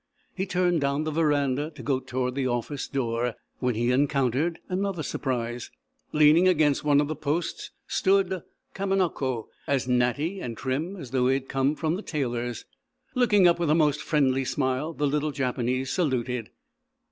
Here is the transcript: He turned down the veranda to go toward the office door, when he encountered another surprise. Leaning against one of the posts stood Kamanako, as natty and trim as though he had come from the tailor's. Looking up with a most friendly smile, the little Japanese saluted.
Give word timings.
He 0.33 0.47
turned 0.47 0.81
down 0.81 1.03
the 1.03 1.11
veranda 1.11 1.69
to 1.75 1.83
go 1.83 1.99
toward 1.99 2.33
the 2.33 2.47
office 2.47 2.87
door, 2.87 3.35
when 3.59 3.75
he 3.75 3.91
encountered 3.91 4.57
another 4.67 5.03
surprise. 5.03 5.69
Leaning 6.11 6.47
against 6.47 6.83
one 6.83 6.99
of 6.99 7.07
the 7.07 7.15
posts 7.15 7.69
stood 7.85 8.41
Kamanako, 8.73 9.49
as 9.67 9.87
natty 9.87 10.39
and 10.39 10.57
trim 10.57 10.95
as 10.97 11.11
though 11.11 11.27
he 11.27 11.35
had 11.35 11.47
come 11.47 11.75
from 11.75 11.97
the 11.97 12.01
tailor's. 12.01 12.65
Looking 13.13 13.47
up 13.47 13.59
with 13.59 13.69
a 13.69 13.75
most 13.75 14.01
friendly 14.01 14.43
smile, 14.43 14.91
the 14.93 15.05
little 15.05 15.29
Japanese 15.29 15.91
saluted. 15.91 16.49